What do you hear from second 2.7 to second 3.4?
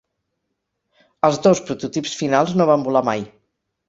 van volar mai.